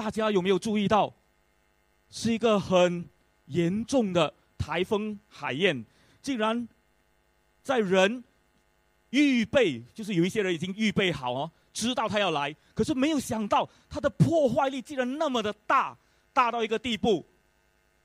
[0.00, 1.12] 大家有没有注意到，
[2.08, 3.06] 是一个很
[3.48, 5.84] 严重的台风海燕，
[6.22, 6.66] 竟然
[7.62, 8.24] 在人
[9.10, 15.94] 预备，就是有一些人已经预备好哦，知道他要来，可是没有想到他的破坏力竟然那么的大，
[16.32, 17.26] 大到一个地步。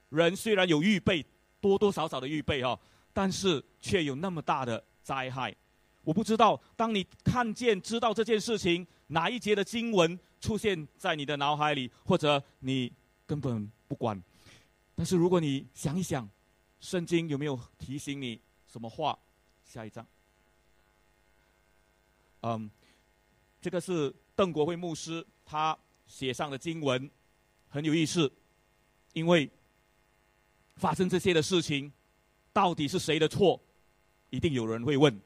[0.09, 1.25] 人虽然有预备，
[1.61, 2.77] 多多少少的预备哦，
[3.13, 5.55] 但是却有那么大的灾害。
[6.03, 12.93] 我不知道，当你看见、知道这件事情，哪一节的经文出现在你的脑海里，或者你
[13.25, 14.21] 根本不管。
[14.93, 16.29] 但是如果你想一想，
[16.79, 19.17] 圣经有没有提醒你什么话？
[19.63, 20.05] 下一章。
[22.41, 22.69] 嗯，
[23.59, 27.09] 这个是邓国辉牧师他写上的经文，
[27.67, 28.31] 很有意思，
[29.13, 29.49] 因为
[30.75, 31.91] 发生这些的事情，
[32.53, 33.59] 到底是谁的错？
[34.29, 35.19] 一定有人会问。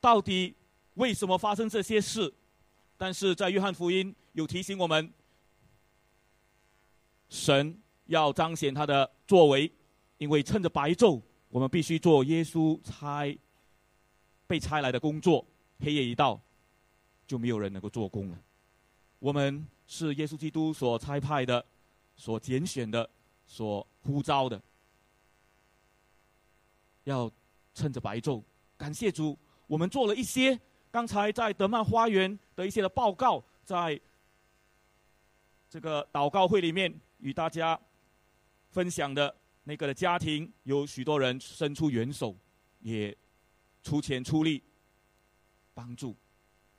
[0.00, 0.54] 到底
[0.94, 2.32] 为什么发生这些事？
[3.02, 5.12] 但是在约翰福音有提醒我们，
[7.28, 9.68] 神要彰显他的作为，
[10.18, 13.36] 因为趁着白昼，我们必须做耶稣差
[14.46, 15.44] 被差来的工作。
[15.80, 16.40] 黑夜一到，
[17.26, 18.38] 就没有人能够做工了。
[19.18, 21.66] 我们是耶稣基督所差派的、
[22.14, 23.10] 所拣选的、
[23.48, 24.62] 所呼召的，
[27.02, 27.28] 要
[27.74, 28.44] 趁着白昼，
[28.76, 29.36] 感谢主。
[29.66, 30.60] 我们做了一些，
[30.92, 33.98] 刚才在德曼花园的一些的报告，在
[35.70, 37.80] 这个祷告会里面与大家
[38.70, 42.36] 分享的那个的家庭，有许多人伸出援手，
[42.80, 43.16] 也
[43.82, 44.62] 出钱出力
[45.72, 46.14] 帮助。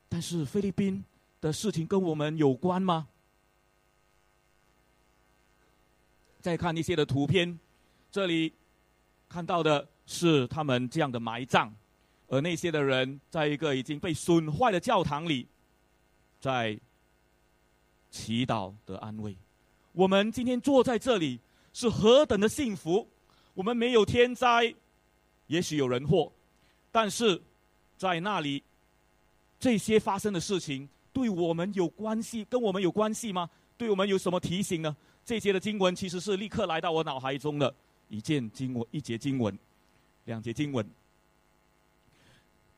[0.07, 1.03] 但是菲律宾
[1.41, 3.07] 的事情跟我们有关吗？
[6.39, 7.57] 再看一些的图片，
[8.11, 8.53] 这里
[9.27, 11.73] 看到的是他们这样的埋葬。
[12.27, 15.47] 而那些的人，在一个已经被损坏的教堂里，
[16.39, 16.79] 在
[18.09, 19.35] 祈祷的安慰。
[19.91, 21.39] 我们今天坐在这里，
[21.73, 23.07] 是何等的幸福！
[23.53, 24.73] 我们没有天灾，
[25.47, 26.31] 也许有人祸，
[26.91, 27.39] 但是
[27.97, 28.63] 在那里，
[29.59, 33.47] 这些发生的事情，对我们有关系，跟我们有关系吗？
[33.77, 34.95] 对我们有什么提醒呢？
[35.23, 37.73] 这些的经文其实是立刻来到我脑海中的
[38.09, 39.57] 一件经文，一节经文，
[40.25, 40.83] 两节经文。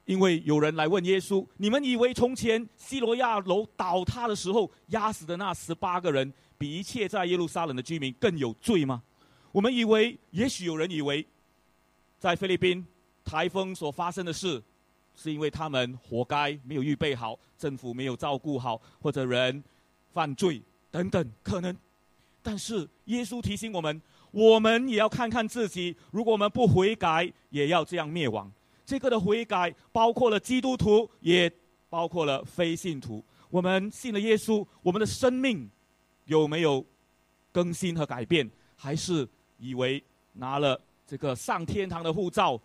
[0.06, 9.02] 因为有人来问耶稣：“你们以为从前希罗亚楼倒塌的时候压死的那十八个人，比一切在耶路撒冷的居民更有罪吗？”
[9.52, 11.26] 我们以为，也许有人以为，
[12.20, 12.86] 在菲律宾
[13.24, 14.62] 台风所发生的事，
[15.16, 19.64] 是因为他们活该，没有预备好，政府没有照顾好，或者人
[20.12, 20.62] 犯罪
[20.92, 21.76] 等等可能。
[22.44, 24.02] 但是耶稣提醒我们，
[24.32, 28.52] 我们也要看看自己，如果我们不悔改，也要这样灭亡。
[28.86, 31.52] 这个的悔改包括了基督徒，也
[31.90, 33.24] 包括了非信徒。
[33.50, 35.70] 我们信了耶稣，我们的生命
[36.26, 36.86] 有没有
[37.52, 38.50] 更新和改变？
[38.76, 40.04] 还是以为
[40.34, 42.62] 拿了这个上天堂的护照，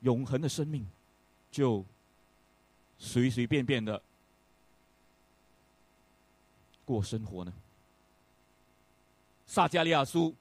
[0.00, 0.86] 永恒的生命
[1.50, 1.84] 就
[2.98, 4.02] 随随便便的
[6.84, 7.52] 过生活呢？
[9.46, 10.34] 撒加利亚书。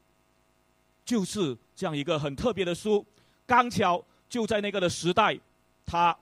[1.06, 3.06] 就是这样一个很特别的书，
[3.48, 5.40] 刚巧就在那个的时代，
[5.86, 6.14] 他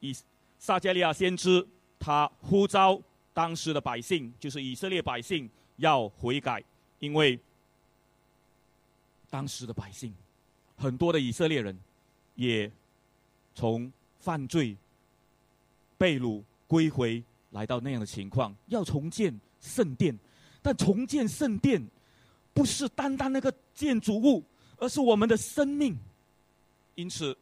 [0.00, 0.12] 以
[0.58, 1.64] 撒加利亚先知，
[2.00, 3.00] 他呼召
[3.32, 6.60] 当时的百姓，就是以色列百姓要悔改，
[6.98, 7.38] 因为
[9.30, 10.12] 当时的百姓
[10.76, 11.78] 很多的以色列人
[12.34, 12.68] 也
[13.54, 14.76] 从犯罪
[15.96, 20.18] 被掳归回，来到那样的情况，要重建圣殿，
[20.60, 21.80] 但重建圣殿。
[22.54, 24.42] 不是单单那个建筑物，
[24.78, 25.98] 而是我们的生命。
[26.94, 27.36] 因此，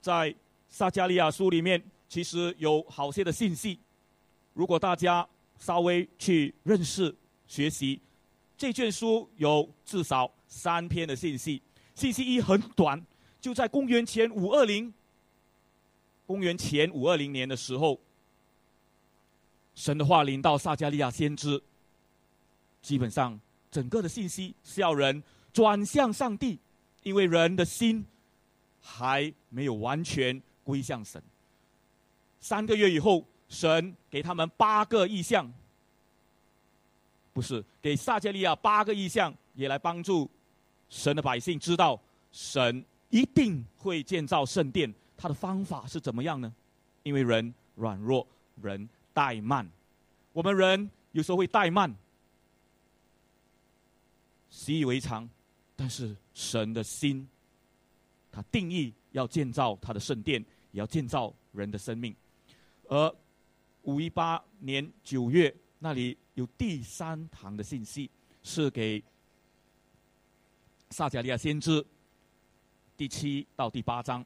[0.00, 0.34] 在
[0.70, 3.78] 撒加利亚书里面，其实有好些的信息。
[4.54, 7.14] 如果大家稍微去认识、
[7.46, 8.00] 学习
[8.56, 11.60] 这卷书，有至少三篇的信息。
[11.94, 13.04] 信息一很短，
[13.40, 14.92] 就在公元前五二零，
[16.26, 18.00] 公元前五二零年的时候，
[19.74, 21.62] 神的话临到撒加利亚先知，
[22.80, 23.38] 基本上。
[23.74, 25.20] 整个的信息是要人
[25.52, 26.56] 转向上帝，
[27.02, 28.06] 因为人的心
[28.80, 31.20] 还没有完全归向神。
[32.38, 35.52] 三个月以后，神给他们八个意象，
[37.32, 40.30] 不是给撒加利亚八个意象，也来帮助
[40.88, 42.00] 神的百姓知道
[42.30, 44.94] 神一定会建造圣殿。
[45.16, 46.54] 他的方法是怎么样呢？
[47.02, 48.24] 因为人软弱，
[48.62, 49.68] 人怠慢，
[50.32, 51.92] 我们人有时候会怠慢。
[54.54, 55.28] 习以为常，
[55.74, 57.28] 但是神的心，
[58.30, 60.40] 他定义要建造他的圣殿，
[60.70, 62.14] 也要建造人的生命。
[62.88, 63.16] 而
[63.82, 68.08] 五一八年九月那里有第三堂的信息，
[68.44, 69.02] 是给
[70.90, 71.84] 撒加利亚先知
[72.96, 74.24] 第七到第八章，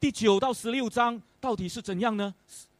[0.00, 2.34] 第九到十六章到底是怎样呢？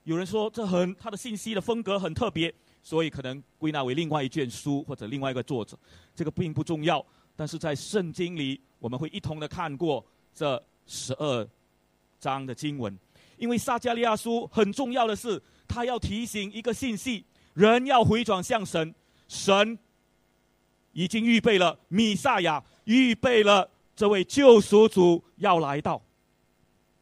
[0.04, 2.52] 有人说这很他的信息的风格很特别，
[2.86, 5.76] 所以可能归纳为另外一卷书或者另外一个作者，
[6.14, 7.04] 这个并不重要。
[7.34, 11.48] 但是在圣经里，我们会一同的看过这十二
[12.20, 12.96] 章的经文，
[13.38, 17.24] 因为撒加利亚书很重要的是，他要提醒一个信息：
[17.54, 18.94] 人要回转向神，
[19.26, 19.76] 神
[20.92, 26.00] 已经预备了米撒亚，预备了这位救赎主要来到。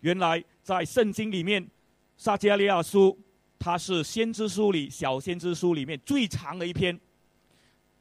[0.00, 1.68] 原来在圣经里面，
[2.16, 3.18] 撒加利亚书
[3.64, 7.00] 它是先知书里小先知书里面最长的一篇，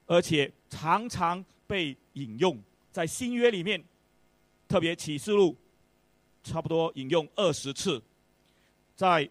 [0.05, 1.41] 而且常常。
[1.65, 2.61] 被引用
[2.91, 3.81] 在新约里面，
[4.67, 5.57] 特别启示录，
[6.43, 8.03] 差不多引用二十次，
[8.95, 9.27] 在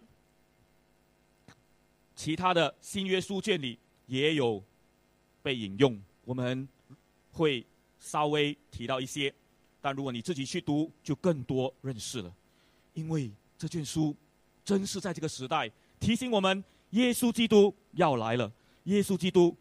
[2.15, 3.77] 其他的新约书卷里
[4.07, 4.61] 也有
[5.43, 5.97] 被引用。
[6.25, 6.67] 我们
[7.31, 7.65] 会
[7.99, 9.33] 稍微提到一些，
[9.79, 12.35] 但如果你自己去读，就更多认识了。
[12.93, 14.13] 因为这卷书
[14.65, 15.71] 真是在这个时代
[16.03, 18.51] 提醒我们，耶稣基督要来了，
[18.83, 19.55] 耶稣基督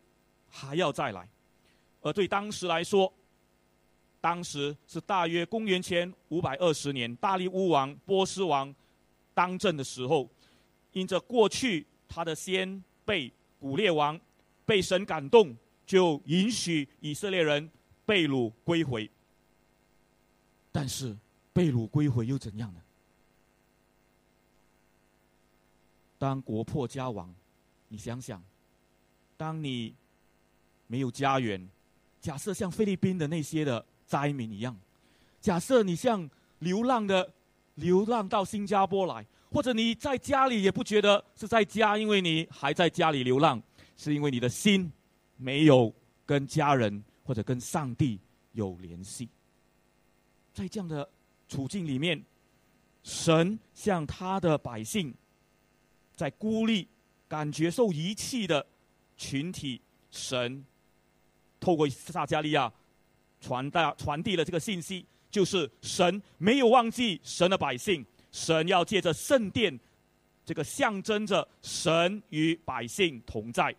[0.49, 1.29] 还要再来。
[2.01, 3.13] 而对当时来说，
[4.21, 8.75] 当时是大约公元前五百二十年，大力乌王波斯王
[9.33, 10.29] 当政的时候，
[10.91, 14.21] 因着过去他的先辈古列王
[14.67, 15.57] 被神感动，
[15.87, 17.71] 就允许以色列人
[18.05, 19.09] 被掳归回。
[20.73, 21.17] 但是
[21.53, 22.81] 被掳归回又怎样呢？
[26.23, 27.35] 当国破家亡，
[27.89, 28.41] 你想想，
[29.37, 29.93] 当你
[30.87, 31.69] 没有家园。
[32.21, 34.79] 假设像菲律宾的那些的灾民一样，
[35.41, 36.31] 假设你像
[36.61, 37.29] 流浪的
[37.75, 43.61] 流浪到新加坡来，或者你在家里也不觉得是在家，因为你还在家里流浪，
[43.97, 44.93] 是因为你的心
[45.37, 45.93] 没有
[46.25, 48.17] 跟家人或者跟上帝
[48.53, 49.29] 有联系。
[50.55, 51.11] 在这样的
[51.49, 52.25] 处境里面，
[53.03, 55.13] 神向他的百姓，
[56.15, 56.89] 在孤立、
[57.29, 58.67] 感觉受遗弃的
[59.17, 59.81] 群体，
[60.11, 60.65] 神。
[61.61, 62.73] 透过撒加利亚
[63.41, 69.79] 传达传递了这个信息，就是神没有忘记神的百姓，神要借着圣殿，
[70.45, 73.73] 这个象征着神与百姓同在。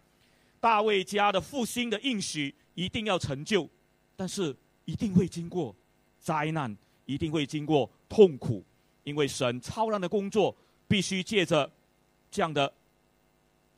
[0.61, 3.69] 大卫家的复兴的应许一定要成就，
[4.15, 5.75] 但是一定会经过
[6.21, 6.73] 灾难，
[7.05, 8.63] 一定会经过痛苦，
[9.03, 10.55] 因为神超然的工作
[10.87, 11.69] 必须借着
[12.33, 12.73] 这样的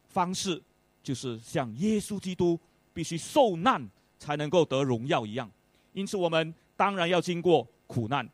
[0.08, 0.64] 方式，
[1.04, 2.58] 就是像耶稣基督。
[2.96, 3.86] 必须受难
[4.18, 5.52] 才能够得荣耀一样，
[5.92, 8.26] 因此我们当然要经过苦难。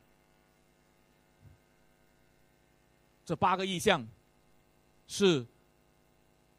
[3.25, 4.07] 这八个意象
[5.07, 5.43] 是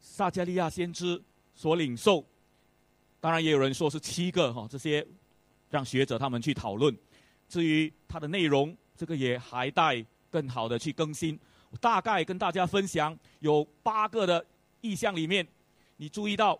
[0.01, 1.23] 撒加利亚先知
[1.55, 2.25] 所领受，
[3.21, 5.07] 当然也有人说是七个哈，这些
[5.69, 6.93] 让学者他们去讨论。
[7.47, 11.39] 至于它的内容，这个也还待更好的去更新。
[11.79, 14.45] 大概跟大家分享，有八个的
[14.81, 15.47] 意象里面，
[15.97, 16.59] 你注意到。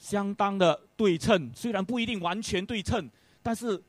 [0.00, 3.10] 相当的对称，虽然不一定完全对称，
[3.42, 3.82] 但是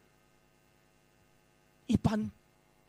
[1.85, 2.27] 一般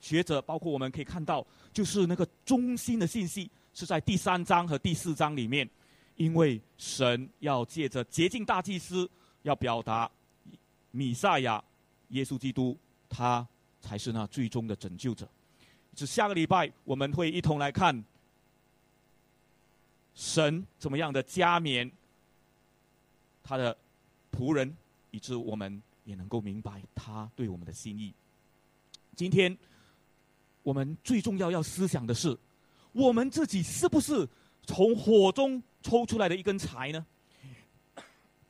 [0.00, 5.69] 学者，包括我们可以看到，就是那个中心的信息是在第三章和第四章里面，
[6.17, 9.06] 因为神要借着洁净大祭司，
[9.43, 10.10] 要表达
[10.91, 11.63] 米赛亚
[12.08, 12.75] 耶稣基督，
[13.06, 13.46] 他
[13.82, 15.29] 才是那最终的拯救者。
[15.97, 18.05] 是下个礼拜我们会一同来看
[20.15, 21.91] 神怎么样的加冕。
[23.43, 23.77] 他的
[24.31, 24.77] 仆人，
[25.11, 28.15] 以致我们也能够明白他对我们的心意。
[29.17, 29.56] 今天
[30.63, 32.39] 我们最重要要思想的是，
[32.93, 34.29] 我们自己是不是
[34.63, 37.05] 从火中抽出来的一根柴呢？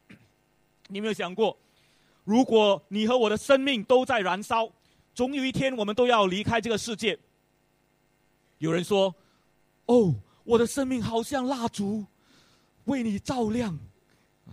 [0.88, 1.56] 你有没有想过，
[2.24, 4.70] 如果你和我的生命都在燃烧，
[5.14, 7.18] 总有一天我们都要离开这个世界。
[8.60, 9.14] 有人说
[9.86, 10.14] ：“哦，
[10.44, 12.04] 我的生命好像蜡烛，
[12.84, 13.76] 为你照亮。”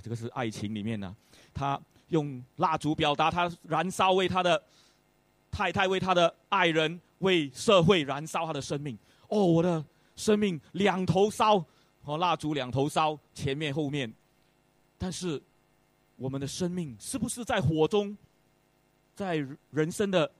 [0.02, 1.14] 这个是爱情里面呢，
[1.54, 4.64] 他用蜡烛表达他燃烧，为他的
[5.52, 8.98] 太太，为他的爱人，为社会燃烧他的生命。
[9.28, 9.84] 哦，我的
[10.16, 11.64] 生命两头烧，
[12.04, 14.12] 哦，蜡烛两头烧，前面后面。
[14.98, 15.42] 但是，
[16.16, 18.18] 我们的生命是不是在火中，
[19.14, 20.32] 在人生的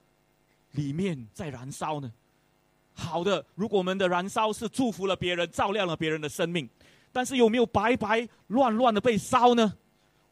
[0.70, 2.10] 里面在燃烧呢？
[2.98, 6.68] 好的，如果我们的燃烧是祝福了别人，照亮了别人的生命。
[7.12, 9.72] 但是有没有白白乱乱的被烧呢？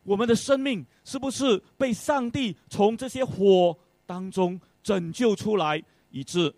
[0.03, 6.55] 我们的生命是不是被上帝从这些火当中拯救出来，以致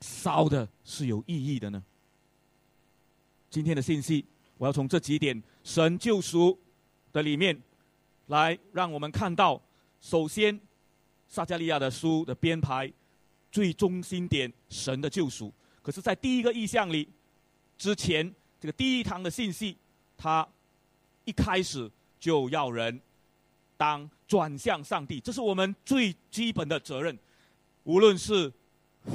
[0.00, 1.82] 烧的是有意义的呢？
[3.50, 4.24] 今天的信息，
[4.58, 6.58] 我要从这几点神救赎
[7.12, 7.60] 的里面，
[8.26, 9.60] 来让我们看到，
[10.00, 10.58] 首先，
[11.26, 12.90] 撒加利亚的书的编排
[13.58, 15.52] 最中心点神的救赎。
[15.82, 17.08] 可是，在第一个意象里，
[17.76, 19.76] 之前这个第一堂的信息，
[20.16, 20.48] 他
[21.24, 23.00] 一开始就要人
[23.76, 27.18] 当转向上帝，这是我们最基本的责任。
[27.82, 28.52] 无论是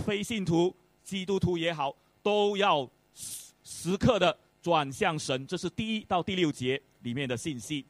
[0.05, 2.83] 非信徒、基督徒也好，都要
[3.13, 5.47] 时时刻的转向神。
[5.47, 7.85] 这是第一到第六节里面的信息。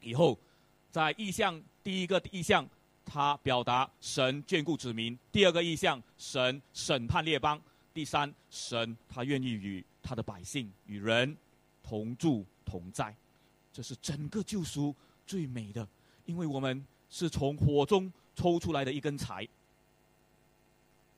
[0.00, 0.38] 以后，
[0.92, 2.64] 在意象第一个意象，
[3.04, 7.58] 他表达神眷顾子民；第二个意象，神审判列邦；
[7.92, 11.36] 第三，神他愿意与他的百姓与人
[11.82, 13.14] 同住同在。
[13.72, 14.94] 这是整个救赎
[15.26, 15.86] 最美的，
[16.26, 18.12] 因为我们是从火中。
[18.36, 19.46] 抽出来的一根柴。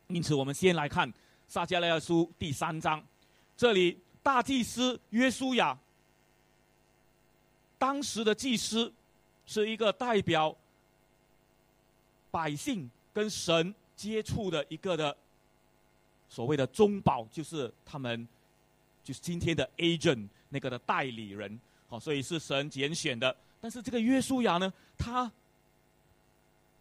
[0.09, 1.11] 因此，我们先来看
[1.49, 3.03] 撒迦利亚书第三章，
[3.57, 5.79] 这里大祭司约书亚，
[7.79, 8.93] 当时的祭司
[9.47, 10.55] 是一个代表
[12.37, 15.17] 百姓跟神接触的一个的
[16.29, 18.29] 所谓的中保，就是他们
[19.03, 23.35] 就是今天的 agent 那个的代理人，好，所以是神拣选的。
[23.59, 25.33] 但是这个约书亚呢，他。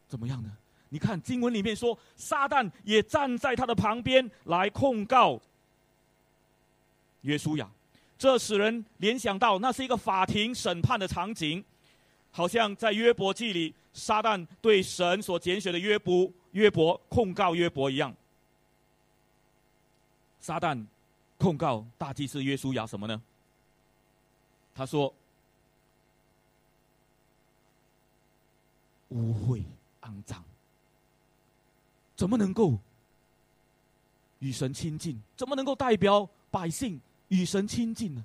[0.08, 0.52] 怎么样呢？
[0.90, 5.42] 你看经文里面说，撒旦也站在他的旁边来控告
[7.22, 7.68] 约书亚，
[8.16, 11.62] 这使人联想到那是一个法庭审判的场景，
[12.36, 18.13] 好像在约伯记里，撒旦对神所拣选的约伯约伯控告约伯一样。
[20.42, 20.86] 撒旦
[21.38, 23.22] 控告大祭司约书亚什么呢？
[24.75, 25.13] 他说
[29.12, 29.63] 污秽。
[30.01, 30.44] 肮脏，
[32.15, 32.77] 怎么能够
[34.38, 35.20] 与神亲近？
[35.38, 37.00] 怎么能够代表百姓
[37.30, 38.24] 与神亲近呢？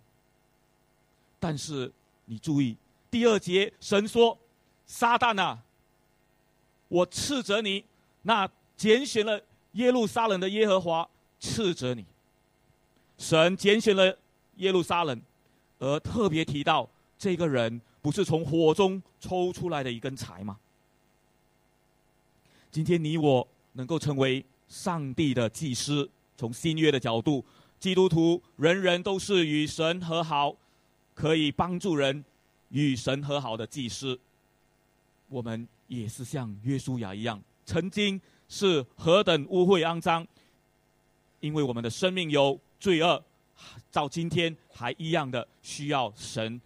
[1.39, 1.91] 但是
[2.27, 2.77] 你注意
[3.11, 4.39] 第二节，神说
[4.87, 5.59] ：“撒旦啊，
[6.89, 7.85] 我斥责你！
[8.23, 11.09] 那拣选了耶路撒冷的耶和华
[11.41, 12.05] 斥责你。
[13.19, 14.17] 神拣选了
[14.57, 15.21] 耶路撒冷，
[15.79, 16.89] 而特别提到
[17.19, 20.57] 这个人不是从火中抽出来的一根柴吗？”
[22.71, 27.45] 今天你我能够成为上帝的祭司，从新约的角度，
[27.81, 30.55] 基督徒人人都是与神和好，
[31.13, 32.25] 可以帮助人
[32.71, 34.19] 与神和好的祭司。
[35.29, 40.27] 我们也是像约书亚一样，曾经是何等污秽肮脏，
[41.39, 43.23] 因为我们的生命有罪恶，
[43.93, 46.61] 到今天还一样的需要神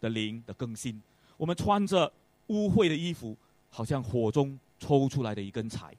[0.00, 1.00] 的灵的更新。
[1.36, 2.12] 我们穿着
[2.48, 3.36] 污秽的衣服，
[3.70, 4.58] 好像火中。
[4.84, 5.94] 抽出来的一根柴，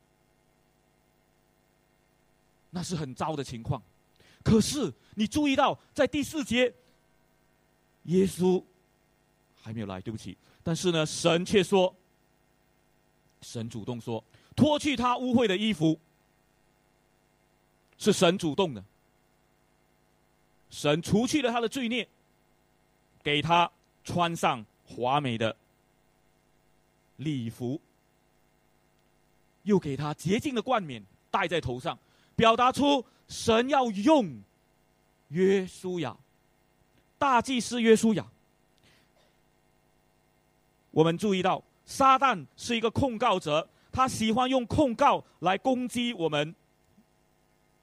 [2.72, 3.82] 那是很糟的情况。
[4.44, 6.74] 可是你注意到，在第四节，
[8.04, 8.62] 耶稣
[9.64, 10.38] 还没有来，对不起。
[10.62, 11.96] 但是呢，神却说，
[13.42, 14.24] 神主动说，
[14.56, 15.98] 脱去他污秽的衣服，
[17.98, 18.84] 是神主动的。
[20.70, 22.08] 神除去了他的罪孽，
[23.24, 23.72] 给他
[24.04, 25.56] 穿上华美的
[27.16, 27.80] 礼服。
[29.64, 31.02] 又给他洁净的冠冕
[31.32, 31.98] 戴在头上，
[32.36, 34.42] 表达出神要用
[35.30, 36.18] 约书亚，
[37.18, 38.28] 大祭司约书亚。
[40.94, 46.56] 我们注意到，撒旦是一个控告者，他喜欢用控告来攻击我们，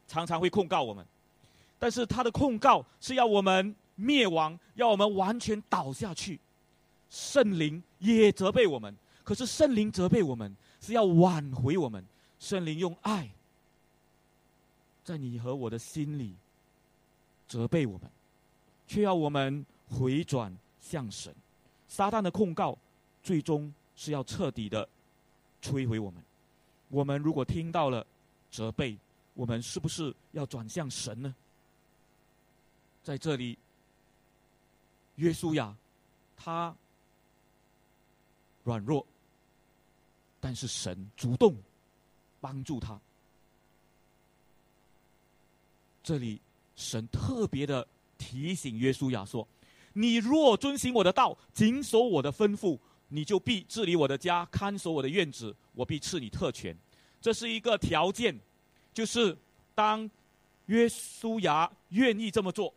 [0.06, 1.04] 常常会控告我们，
[1.78, 6.38] 但是他的控告是要我们灭亡，要我们完全倒下去。
[7.10, 10.56] 圣灵也责备我们，可是圣灵责备我们。
[10.82, 12.02] 是要挽回我们，
[12.38, 13.28] 圣灵用爱，
[15.04, 16.34] 在你和我的心里
[17.46, 18.10] 责备我们，
[18.86, 21.34] 却要我们回转向神。
[21.86, 22.78] 撒旦的控告，
[23.22, 24.88] 最终是要彻底的
[25.62, 26.22] 摧毁我们。
[26.88, 28.06] 我们如果听到了
[28.50, 28.96] 责备，
[29.34, 31.34] 我们是不是要转向神呢？
[33.02, 33.56] 在这里，
[35.16, 35.74] 约书亚
[36.36, 36.74] 他
[38.64, 39.06] 软弱。
[40.42, 41.54] 但是神主动
[42.40, 42.98] 帮助他。
[46.02, 46.40] 这里
[46.76, 47.86] 神特别的
[48.16, 49.46] 提醒约书亚说
[49.92, 52.78] ：“你若遵行我的道，谨守我的吩咐，
[53.10, 56.74] 你就必治理我的家，看守我的院子，我必赐你特权。”
[57.20, 58.34] 这是一个条件，
[58.94, 59.36] 就是
[59.74, 60.10] 当
[60.66, 62.72] 约书亚愿意这么做，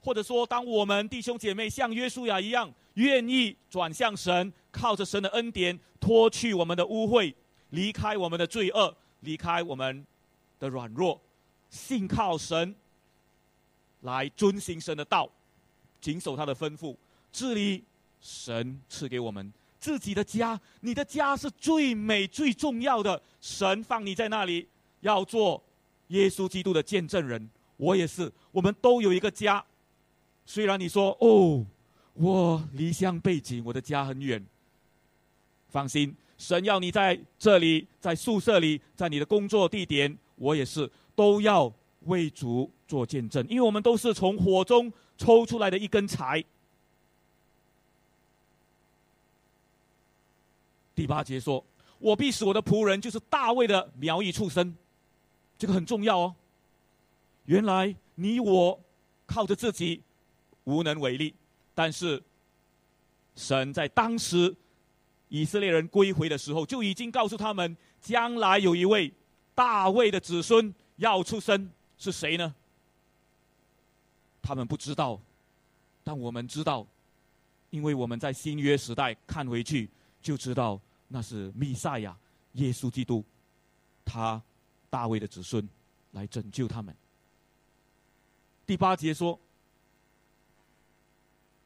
[0.00, 2.72] 或者说当我们弟兄姐妹像约书亚一样。
[2.96, 7.34] 愿意转向神，靠着神的恩典脱去我们的污秽，
[7.70, 10.06] 离开我们的罪恶，离开我们
[10.58, 11.18] 的软弱，
[11.70, 12.76] 信靠神，
[14.02, 15.26] 来遵行神的道，
[16.02, 16.94] 谨守他的吩咐，
[17.32, 17.82] 治理
[18.20, 19.50] 神赐给我们
[19.82, 20.58] 自己的家。
[20.80, 24.68] 你的家是最美最重要的，神放你在那里，
[25.00, 25.60] 要做
[26.08, 27.50] 耶稣基督的见证人。
[27.76, 29.62] 我也是，我们都有一个家。
[30.46, 31.66] 虽然你说哦，
[32.14, 34.40] 我离乡背井，我的家很远。
[35.68, 41.72] 放心，神要你在这里，在宿舍里，在你的工作地点，我也是都要
[42.02, 46.44] 为主做见证，因为我们都是从火中抽出来的一根柴。
[50.94, 51.64] 第八节说
[51.98, 54.76] ：“我必使我的仆人，就是大卫的苗裔出生。”
[55.58, 56.34] 这个很重要哦。
[57.44, 58.80] 原来你我
[59.26, 60.02] 靠着自己。
[60.64, 61.34] 无能为力，
[61.74, 62.22] 但是
[63.34, 64.54] 神在当时
[65.26, 69.12] 以色列人归回的时候，就已经告诉他们，将来有一位
[69.56, 71.68] 大卫的子孙要出生，
[71.98, 72.54] 是谁呢？
[74.40, 75.20] 他们不知道，
[76.04, 76.86] 但我们知道，
[77.70, 79.90] 因为我们在新约时代看回去，
[80.22, 82.16] 就知道那是弥赛亚
[82.52, 83.24] 耶稣基督，
[84.04, 84.40] 他
[84.88, 85.68] 大卫的子孙
[86.12, 86.94] 来拯救他们。
[88.64, 89.38] 第八节说。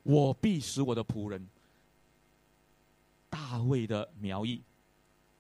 [0.08, 1.44] 我必使我的仆人
[3.28, 4.62] 大卫的苗裔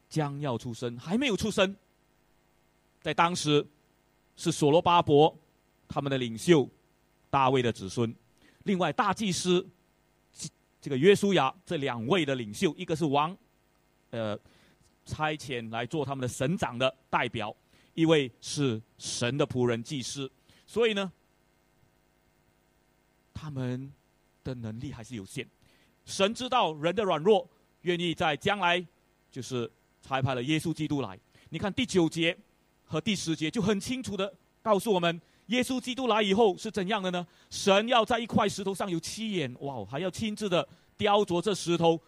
[0.08, 1.76] 将要出生，还没有出生。
[3.00, 3.64] 在当时
[4.34, 5.32] 是所罗巴伯
[5.86, 6.68] 他们的领袖
[7.30, 8.12] 大卫的子孙，
[8.64, 9.64] 另外大祭司
[10.86, 13.36] 这个约书亚这两位的领袖，一个是王，
[14.10, 14.38] 呃，
[15.04, 17.52] 差遣来做他们的省长的代表，
[17.94, 20.30] 一位是神的仆人祭司，
[20.64, 21.12] 所以呢，
[23.34, 23.92] 他们。
[24.44, 25.44] 的能力还是有限，
[26.04, 27.50] 神知道人的软弱，
[27.80, 28.86] 愿意在将来
[29.28, 29.68] 就是
[30.00, 31.18] 差派了耶稣基督来。
[31.48, 32.38] 你看第九节
[32.84, 37.26] 和第十节就很清楚的告诉我们，耶稣基督来以后是怎样的呢？
[37.50, 42.00] 神要在一块石头上有七眼，哇，还要亲自的雕琢这石头。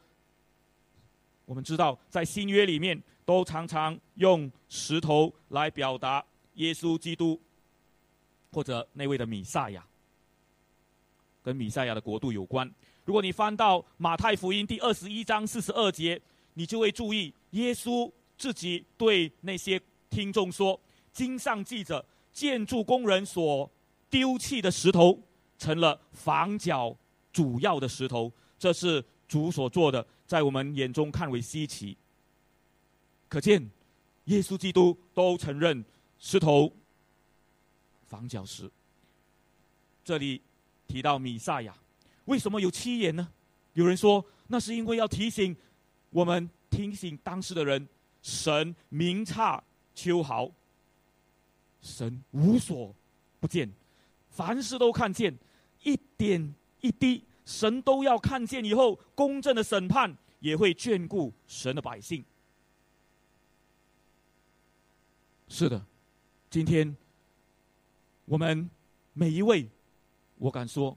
[1.44, 6.24] 我们知道在新约里面都常常用石头来表达
[6.54, 7.40] 耶稣基督
[8.52, 9.84] 或者那位的米赛亚。
[11.42, 12.70] 跟米赛亚的国度有关。
[13.04, 16.20] 如果你翻到马太福音第二十一章四十二节，
[16.54, 20.78] 你就会注意耶稣自己对那些听众说
[21.10, 22.04] ：“经上记着，
[22.38, 23.68] 建筑工人所
[24.08, 25.20] 丢弃的石头，
[25.58, 26.96] 成了房角
[27.32, 28.32] 主要的石头。
[28.56, 31.96] 这是主所做的，在我们眼中看为稀奇。
[33.28, 33.68] 可见，
[34.26, 35.84] 耶稣基督都承认
[36.20, 36.72] 石头
[38.06, 38.70] 房角石。
[40.04, 40.40] 这里。”
[40.88, 41.76] 提到米赛亚，
[42.24, 43.28] 为什么有七眼呢？
[43.74, 45.54] 有人说，那是因为要提醒
[46.08, 47.86] 我们，提醒当时的人，
[48.22, 49.62] 神明察
[49.94, 50.50] 秋毫，
[51.80, 52.94] 神无所
[53.40, 53.70] 不见，
[54.30, 55.36] 凡事都看见，
[55.82, 58.64] 一点一滴，神都要看见。
[58.64, 62.24] 以后公正的审判也会眷顾神的百姓。
[65.48, 65.84] 是的，
[66.50, 66.96] 今天
[68.24, 68.68] 我们
[69.12, 69.68] 每一位。
[70.40, 70.96] 我敢说，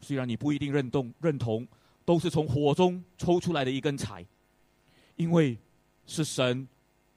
[0.00, 1.64] 虽然你不一定认同，认同，
[2.04, 4.26] 都是从火中抽出来的一根柴，
[5.14, 5.56] 因为
[6.06, 6.66] 是神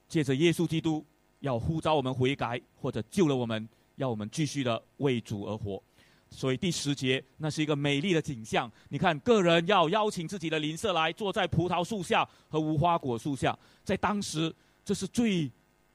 [0.07, 1.03] 借着耶稣基督
[1.41, 5.81] 要呼召我们悔改，或者救了我们，要我们继续的为主而活。
[6.29, 8.71] 所以第十节那是一个美丽的景象。
[8.87, 15.51] 你看，个人要邀请自己的邻舍来坐在葡萄树下和无花果树下，在当时这是最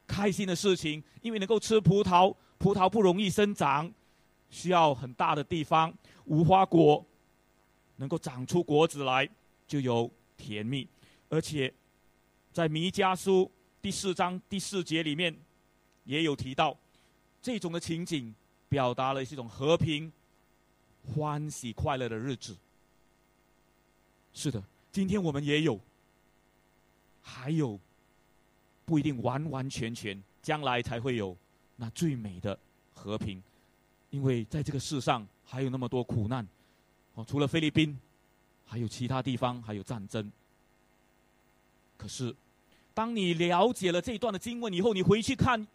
[0.07, 3.91] 开心的事情，因为能够吃葡萄，葡萄不容易生长。
[4.49, 5.93] 需要很大的地方，
[6.27, 7.05] 无花果
[7.97, 9.29] 能够长出果子来，
[9.67, 10.87] 就有甜蜜。
[11.29, 11.73] 而且，
[12.53, 13.51] 在弥迦书
[13.87, 15.33] 第四章第四节里面，
[16.03, 16.77] 也有提到
[17.41, 18.35] 这种的情景，
[18.69, 20.13] 表达了一种和平、
[21.05, 22.57] 欢喜、快乐的日子。
[24.35, 25.79] 是的，今天我们也有，
[27.23, 27.79] 还有
[28.85, 31.37] 不一定完完全全，将来才会有
[31.77, 32.59] 那最美的
[32.93, 33.41] 和平。
[34.11, 36.45] 因为在这个世上还有那么多苦难，
[37.15, 37.97] 哦，除了菲律宾，
[38.65, 40.29] 还有其他地方还有战争。
[41.97, 42.35] 可是，
[42.97, 45.67] 当你了解了这一段的经文以后，你回去看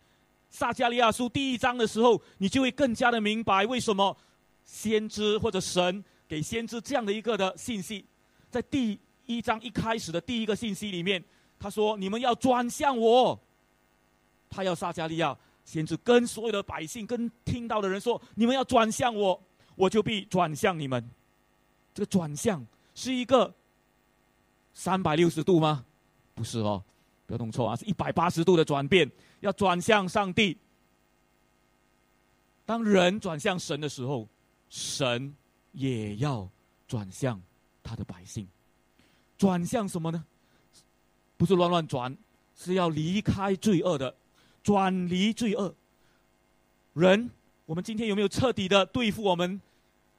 [0.50, 4.18] 撒加利亚书第一章的时候，你就会更加的明白为什么
[4.66, 8.04] 先知或者神给先知这样的一个的信息。
[8.50, 11.24] 在第一章一开始的第一个信息里面，
[11.60, 13.40] 他说：“你们要转向我。”
[14.50, 15.38] 他要撒加利亚。
[15.64, 19.40] 先知跟所有的百姓、跟听到的人说：“你们要转向我，
[19.76, 21.08] 我就必转向你们。”
[21.94, 23.54] 这个转向是一个
[24.74, 25.86] 三百六十度吗？
[26.34, 26.84] 不是哦，
[27.32, 27.76] 不要弄错啊！
[27.78, 30.58] 是一百八十度的转变，要转向上帝。
[32.66, 34.28] 当人转向神的时候，
[34.70, 35.34] 神
[35.72, 36.50] 也要
[36.90, 37.42] 转向
[37.82, 38.46] 他的百姓。
[39.38, 40.26] 转向什么呢？
[41.38, 42.16] 不是乱乱转，
[42.54, 44.14] 是要离开罪恶的，
[44.62, 45.74] 转离罪恶。
[46.96, 47.32] 人，
[47.66, 49.62] 我们今天有没有彻底的对付我们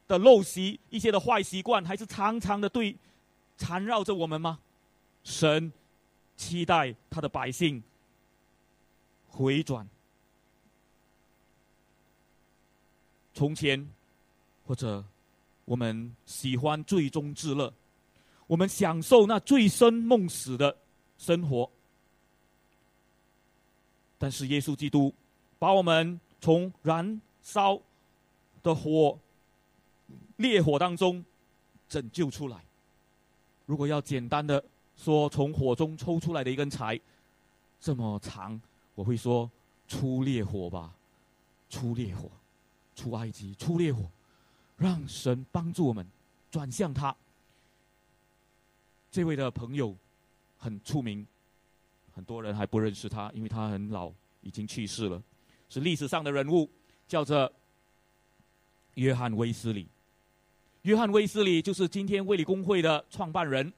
[0.08, 2.96] 的陋习、一些的坏习惯，还是常常的对
[3.58, 4.58] 缠绕着我们吗？
[5.22, 5.70] 神
[6.42, 7.80] 期待他的百姓
[9.28, 9.88] 回转。
[13.32, 13.88] 从前，
[14.66, 15.04] 或者
[15.64, 17.72] 我们喜欢醉中自乐，
[18.48, 20.76] 我们享受那醉生梦死的
[21.16, 21.70] 生活。
[24.18, 25.14] 但是耶稣基督
[25.60, 27.80] 把我们从燃烧
[28.64, 29.16] 的火、
[30.36, 31.24] 烈火当中
[31.88, 32.64] 拯救出来。
[33.64, 34.62] 如果要简单的
[35.02, 37.00] 说，从火中抽出来的一根柴
[37.80, 38.60] 这么长，
[38.94, 39.50] 我会说
[39.88, 40.94] 出烈火吧，
[41.68, 42.30] 出烈火。
[42.94, 44.02] 出埃及，出烈火，
[44.76, 46.06] 让神帮助我们
[46.50, 47.16] 转向他。
[49.10, 49.96] 这位的朋友
[50.58, 51.26] 很出名，
[52.14, 54.12] 很多人还不认识他，因为他很老，
[54.42, 55.20] 已经去世了，
[55.70, 56.68] 是历史上的人物，
[57.08, 57.50] 叫做
[58.96, 59.88] 约翰威斯理。
[60.82, 63.72] 约翰威斯理就是今天卫理公会的创办人。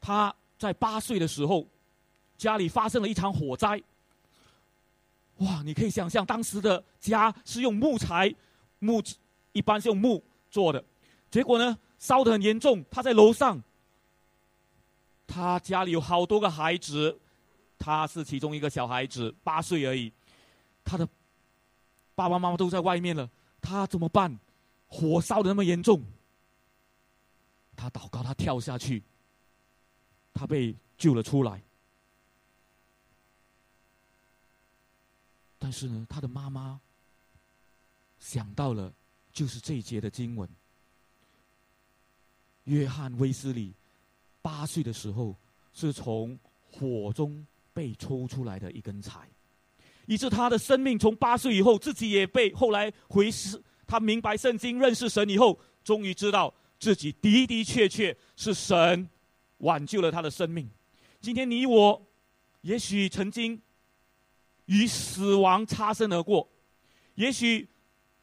[0.00, 1.66] 他在八岁的时候，
[2.38, 3.82] 家里发生了一场火灾。
[5.38, 5.62] 哇！
[5.62, 8.34] 你可以想象，当时的家是用木材，
[8.78, 9.02] 木
[9.52, 10.84] 一般是用木做的，
[11.30, 12.84] 结果呢，烧得很严重。
[12.90, 13.62] 他在楼上，
[15.26, 17.18] 他家里有好多个孩子，
[17.78, 20.12] 他是其中一个小孩子，八岁而已。
[20.84, 21.08] 他的
[22.14, 23.30] 爸爸妈妈都在外面了，
[23.62, 24.38] 他怎么办？
[24.88, 26.02] 火烧的那么严重，
[27.76, 29.02] 他祷告，他跳下去，
[30.32, 31.62] 他被救了出来。
[35.58, 36.80] 但是呢，他的妈妈
[38.18, 38.92] 想到了，
[39.32, 40.48] 就是这一节的经文。
[42.64, 43.74] 约翰威斯利
[44.40, 45.36] 八岁的时候，
[45.72, 46.38] 是从
[46.70, 49.28] 火中被抽出来的一根柴，
[50.06, 59.08] 以致他的生命从八岁以后，自己也被后来回师，他明白圣经，认识神以后，终于知道自己的的确确是神
[59.60, 60.68] 挽救了他的生命。
[61.20, 62.06] 今天你我，
[62.60, 63.60] 也许曾经。
[64.66, 66.48] 与死亡擦身而过，
[67.16, 67.68] 也许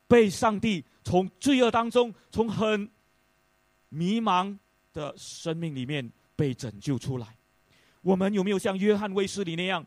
[0.08, 2.90] 被上帝从罪恶当中，从很
[3.90, 4.58] 迷茫
[4.94, 7.36] 的生命里面被拯救出来。
[8.00, 9.86] 我们有没有像约翰卫斯理那样，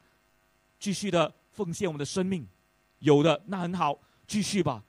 [0.79, 2.47] 继续的奉献我们的生命？
[2.99, 4.85] 有的，那很好，继续吧。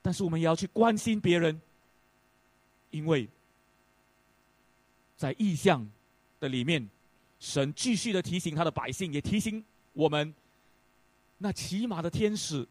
[0.00, 1.60] 但是我们也要去关心别人，
[2.90, 3.28] 因为
[5.16, 5.88] 在意象
[6.40, 6.88] 的里面，
[7.38, 10.34] 神继续的提醒他的百姓，也提醒我们。
[11.38, 12.66] 那骑马的天使，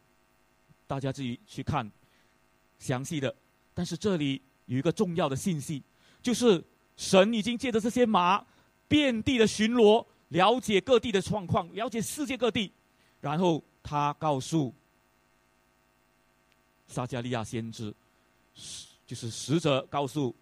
[0.88, 1.90] 大家自己去看
[2.80, 3.34] 详细的。
[3.74, 5.82] 但是这里有一个重要的信息，
[6.22, 6.64] 就是
[6.98, 8.46] 神已经借着这些马，
[8.88, 12.72] 遍地的巡逻，了解各地的状况，了解世界各地。
[13.20, 14.74] 然后他告诉
[16.88, 17.94] 撒加利亚先知，
[19.06, 20.36] 就是使者告诉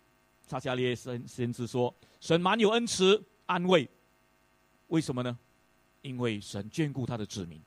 [0.50, 3.88] 撒迦利亚先先知说：“神满有恩慈安慰，
[4.88, 5.38] 为什么呢？
[6.02, 7.62] 因为神眷顾他的子民。”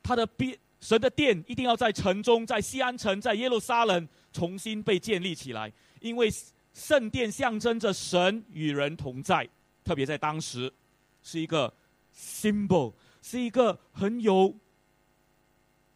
[0.00, 6.30] 他的殿，神的殿一定要在城中，在西安城，在耶路撒冷重新被建立起来，因为
[6.72, 9.48] 圣殿象征着神与人同在，
[9.82, 10.72] 特别在当时，
[11.20, 11.74] 是一个
[12.16, 14.54] symbol，是一个很有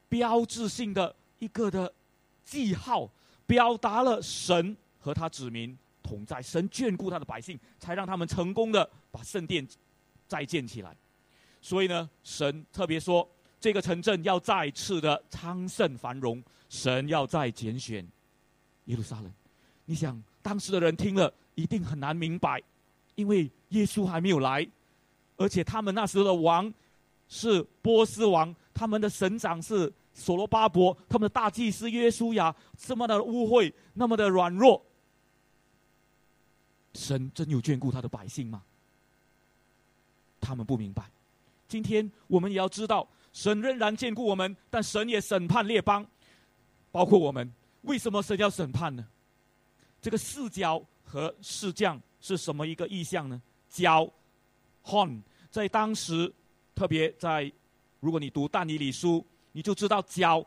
[0.09, 1.95] 标志性的一个的
[2.45, 3.09] 记号，
[3.47, 9.67] 表达了神和他子民同在，神眷顾他的百姓，才让他们成功的把圣殿
[10.27, 10.97] 再建起来。
[11.61, 13.29] 所以呢，神特别说。
[13.61, 18.07] 这个城镇要再次的昌盛繁荣，神要再拣选
[18.85, 19.29] 耶路撒冷。
[19.85, 22.63] 你想，当时的人听了一定很难明白，
[23.17, 24.65] 因为耶稣还没有来，
[25.37, 26.73] 而且他们那时候的王
[27.27, 34.81] 是波斯王，他们的省长是所罗巴伯，他们的大祭司约书亚这么的污秽，那么的软弱，
[36.99, 38.63] 神真有眷顾他的百姓吗？
[40.41, 41.05] 他们不明白。
[41.69, 43.09] 今天我们也要知道。
[43.33, 46.05] 神仍然眷顾我们，但神也审判列邦，
[46.91, 47.53] 包括我们。
[47.83, 49.07] 为什么神要审判呢？
[50.01, 53.41] 这个四角和四将是什么一个意象呢？
[53.69, 54.11] 角
[54.85, 56.33] ，horn，在当时，
[56.75, 57.53] 特别在，
[58.01, 60.45] 如果你读但以理书，你就知道角，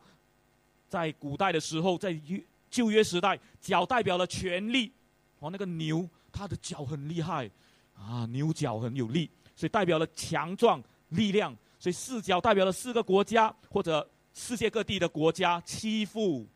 [0.88, 2.20] 在古代的时候，在
[2.68, 4.92] 旧约时代，角代表了权力。
[5.38, 7.50] 哦，那个牛，他的脚很厉害，
[7.94, 11.56] 啊，牛角很有力，所以代表了强壮力量。
[11.78, 16.46] 所以四角代表了四个国家或者世界各地的国家欺负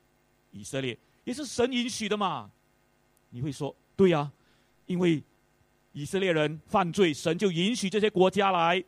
[0.52, 2.48] 以色列，也是神允许的嘛？
[3.30, 4.30] 你会说，对呀，
[4.86, 5.20] 因为
[5.92, 8.82] 以色列人犯罪，神就允许这些国家来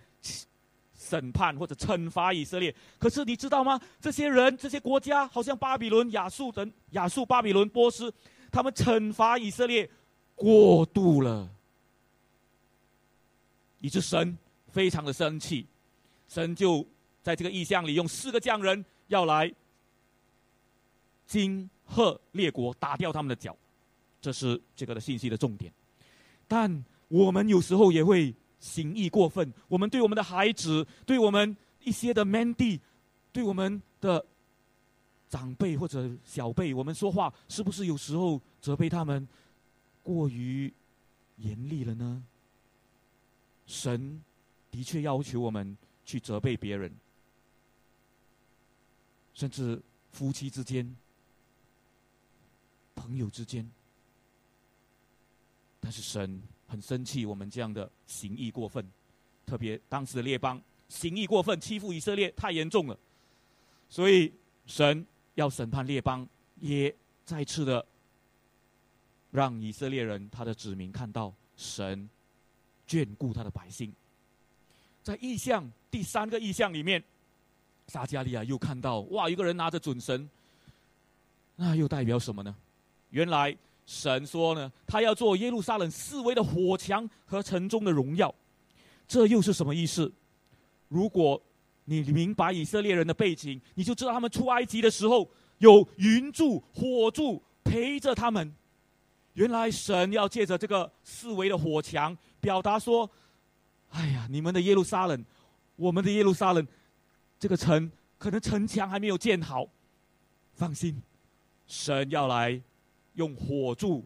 [0.96, 2.72] 审判或者惩罚以色列。
[3.00, 3.80] 可是你知道吗？
[4.00, 8.14] 这些人、这些国家，好像巴比伦、亚述等亚述、巴比伦、波斯，
[8.52, 9.90] 他们惩罚以色列
[10.38, 11.50] 过度了，
[13.80, 15.66] 以致神非常的生气，
[16.28, 16.86] 神就。
[17.20, 19.52] 在这个意象里，用四个匠人要来
[21.26, 23.54] 惊吓列国，打掉他们的脚，
[24.18, 25.70] 这是这个的信息的重点。
[26.46, 32.80] 但我们有时候也会行义过分，我们对我们的孩子，对我们一些的 man 弟，
[33.30, 34.24] 对我们的
[35.28, 39.28] 长辈或者小辈，我们说话是不是有时候责备他们
[40.08, 40.72] 过于
[41.36, 42.24] 严厉了呢？
[43.66, 44.22] 神
[44.70, 46.90] 的确要求我们去责备别人。
[49.34, 49.78] 甚至
[50.10, 50.96] 夫妻之间、
[52.94, 53.70] 朋友之间，
[55.78, 58.90] 但是神很生气，我们这样的行义过分，
[59.44, 62.98] 特别当时的列邦行义过分，欺负以色列太严重了，
[63.90, 64.32] 所以
[64.64, 66.26] 神要审判列邦，
[66.60, 66.92] 也
[67.26, 67.84] 再次的
[69.30, 72.08] 让以色列人他的子民看到神
[72.88, 73.92] 眷顾他的百姓，
[75.02, 77.02] 在意象第三个意象里面。
[77.90, 80.28] 撒加利亚又看到哇，一个人拿着准绳，
[81.56, 82.54] 那又代表什么呢？
[83.08, 88.34] 原来神说呢，他要做耶路撒冷四围的火墙和城中的荣耀，
[89.06, 90.12] 这又是什么意思？
[90.88, 91.42] 如果
[91.86, 98.52] 你明白以色列人的背景，你就知道他们出埃及的时候有云柱火柱陪着他们。
[99.38, 103.08] 原来神要借着这个四围的火墙，表达说：
[103.90, 105.24] 哎呀，你们的耶路撒冷，
[105.76, 106.66] 我们的耶路撒冷。
[107.38, 109.64] 这个城可能城墙还没有建好，
[110.54, 111.00] 放心，
[111.68, 112.60] 神要来
[113.14, 114.04] 用火柱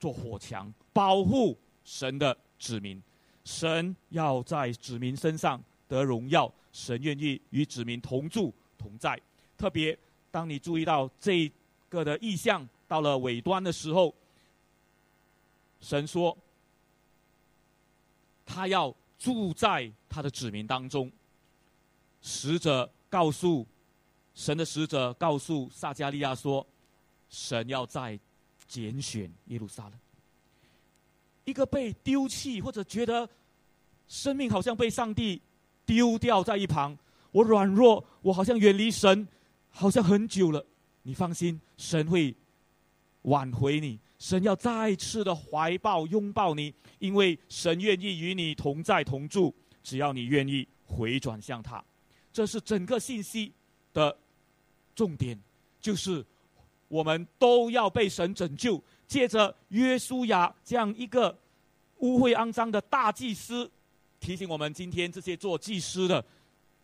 [0.00, 3.00] 做火墙，保护神的子民。
[3.44, 9.16] 神要在子民身上得荣耀，神愿意与子民同住同在。
[9.56, 9.96] 特别
[10.28, 11.48] 当你注意到这
[11.88, 14.12] 个的意象到了尾端的时候，
[15.82, 16.34] 神说
[18.46, 21.12] 他要住在他的子民当中。
[22.22, 23.66] 使者告诉
[24.34, 26.66] 神的使者告诉撒加利亚说
[27.28, 28.18] ：“神要在
[28.66, 29.92] 拣选耶路撒冷。
[31.44, 33.28] 一个被丢弃或者觉得
[34.06, 35.42] 生命好像被上帝
[35.84, 36.96] 丢掉在一旁，
[37.32, 39.26] 我软弱，我好像远离神，
[39.68, 40.64] 好像很久了。
[41.02, 42.32] 你放心，神会
[43.22, 51.84] 挽回你，神要再次的怀抱拥抱你，因为神愿意与你同在同住，只要你愿意回转向他。”
[52.32, 53.52] 这是整个信息
[53.92, 54.16] 的
[54.94, 55.36] 重点，
[55.80, 56.24] 就是
[56.86, 58.80] 我们都要被神拯救。
[59.08, 61.36] 借着约书亚这样一个
[61.98, 63.68] 污秽肮脏的大祭司，
[64.20, 66.24] 提醒我们：今天这些做祭司的，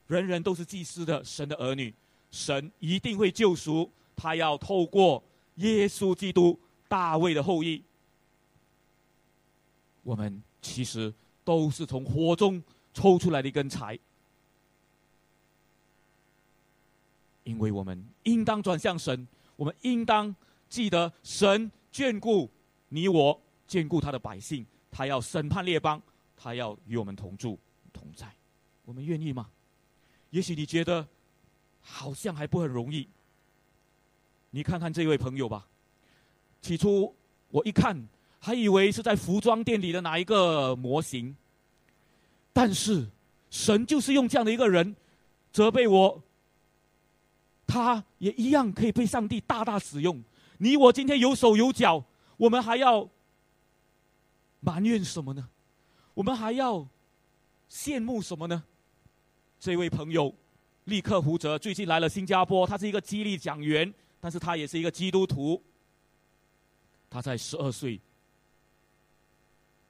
[0.09, 1.95] 人人都是祭司的神的儿女，
[2.33, 3.89] 神一定会救赎。
[4.17, 5.23] 他要透过
[5.55, 7.85] 耶稣基督大卫的后裔，
[10.03, 11.13] 我们其实
[11.45, 13.99] 都是从火中抽出来的一根柴。
[17.45, 20.35] 因为我们应当转向神，我们应当
[20.69, 22.51] 记得神眷顾
[22.89, 26.03] 你我，眷顾他的百姓，他要审判列邦，
[26.37, 27.59] 他要与我们同住
[27.93, 28.31] 同在，
[28.85, 29.51] 我们愿意吗？
[30.31, 31.09] 也许你觉得
[31.81, 33.09] 好像还不很容易。
[34.51, 35.67] 你看看这位朋友吧，
[36.61, 37.15] 起初
[37.51, 41.37] 我一看还以为是在服装店里的哪一个模型，
[42.53, 43.07] 但是
[43.51, 44.95] 神就是用这样的一个人
[45.53, 46.23] 责备我。
[47.67, 50.25] 他也一样可以被上帝大大使用。
[50.57, 52.03] 你我今天有手有脚，
[52.39, 53.07] 我们还要
[54.61, 55.51] 埋怨什么呢？
[56.15, 56.89] 我们还要
[57.71, 58.65] 羡慕什么呢？
[59.61, 60.35] 这位朋友，
[60.85, 65.63] 立刻胡哲最近来了新加坡，他是一个激励讲员，但是他也是一个基督徒。
[67.11, 68.01] 他在十二岁，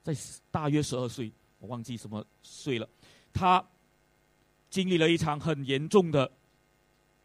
[0.03, 0.15] 在
[0.51, 2.89] 大约十二岁，我忘记什么岁了。
[3.33, 3.65] 他
[4.69, 6.31] 经历了一场很严重的。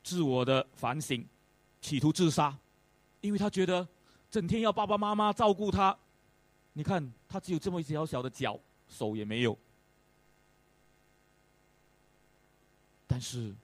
[0.02, 1.26] 自我的反省，
[1.80, 2.54] 企图自杀，
[3.22, 3.88] 因为他觉得
[4.30, 5.98] 整天要爸爸妈妈照顾他。
[6.74, 9.58] 你看，他只有这么一小小的脚，手也没有。
[13.06, 13.54] 但是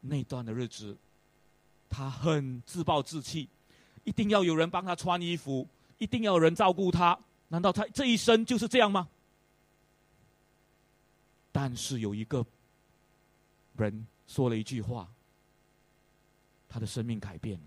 [0.00, 0.94] 那段的日子，
[1.88, 3.48] 他很自暴自弃，
[4.04, 7.18] 一定要有人帮他穿衣服，一定要有人照顾他。
[7.48, 9.08] 难道他这一生就是这样吗？
[11.50, 12.44] 但是有一个
[13.76, 15.08] 人说了一句话。
[16.74, 17.54] 他的生命改变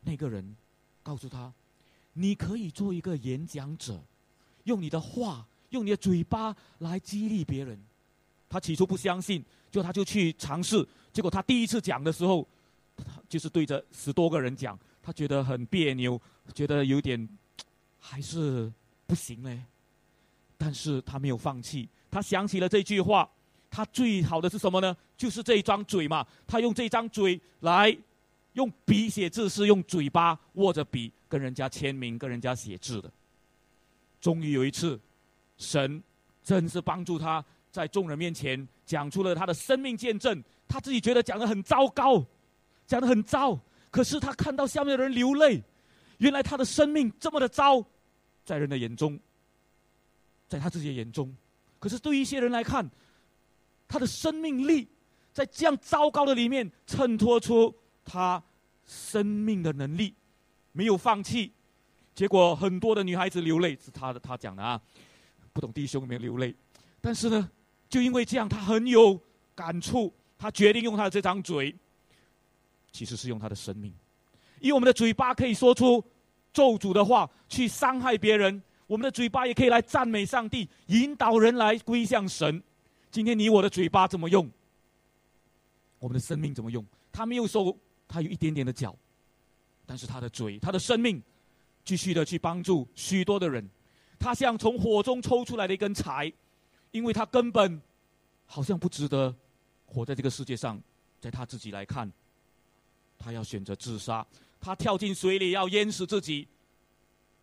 [0.00, 0.56] 那个人
[1.04, 1.54] 告诉他
[2.14, 4.02] ：“你可以做一个演讲者，
[4.64, 7.80] 用你的话，用你的嘴巴来激励别人。”
[8.50, 10.84] 他起初不相信，就他就去尝试。
[11.12, 12.44] 结果他第一次讲的时候，
[13.28, 16.20] 就是对着十多个人讲，他觉得很别扭，
[16.54, 17.28] 觉得有点
[17.98, 18.72] 还是
[19.06, 19.62] 不行嘞。
[20.58, 23.28] 但是他没有放弃，他想起了这句话。
[23.68, 24.96] 他最好的是什么呢？
[25.18, 26.26] 就是这一张嘴嘛。
[26.46, 27.94] 他用这张嘴来
[28.54, 33.10] 用笔写字，是用嘴巴握着笔跟人家签名、跟人家写字的。
[34.18, 34.98] 终于有一次，
[35.58, 36.02] 神
[36.42, 40.42] 真是帮助他在众人面前讲出了他的生命见证。
[40.66, 42.24] 他自己觉得讲的很糟糕，
[42.86, 43.58] 讲的很糟。
[43.90, 45.62] 可是他看到下面的人流泪，
[46.18, 47.84] 原来他的生命这么的糟，
[48.44, 49.18] 在人的眼中，
[50.48, 51.34] 在他自己的眼中，
[51.78, 52.88] 可是对一些人来看。
[53.88, 54.88] 他的生命力
[55.32, 57.72] 在这样糟糕的里面衬托出
[58.04, 58.42] 他
[58.84, 60.12] 生命的能力，
[60.72, 61.52] 没有放弃。
[62.12, 64.82] 结果很多的女孩子流泪，是他的他讲的啊，
[65.52, 66.52] 不懂弟兄没有流泪。
[67.00, 67.48] 但是呢，
[67.88, 69.16] 就因为这样，他很有
[69.54, 71.72] 感触，他决定用他的这张嘴，
[72.96, 73.92] 其实是用他的生命，
[74.58, 76.02] 以我们的嘴巴可以说出
[76.50, 82.62] 咒诅的话，去伤害别人；我们的嘴巴也可以来赞美上帝，引导人来归向神。
[83.10, 84.50] 今天你我的嘴巴怎么用？
[85.98, 86.82] 我们的生命怎么用？
[87.12, 87.78] 他没有手，
[88.08, 88.96] 他有一点点的脚，
[89.84, 91.22] 但是他的嘴，他的生命，
[91.84, 93.68] 继续的去帮助许多的人。
[94.18, 96.32] 他像从火中抽出来的一根柴，
[96.92, 97.78] 因为他根本
[98.46, 99.36] 好像不值得
[99.84, 100.80] 活在这个世界上。
[101.18, 102.12] 在他自己来看，
[103.18, 104.26] 他要选择自杀，
[104.60, 106.46] 他跳进水里要淹死自己。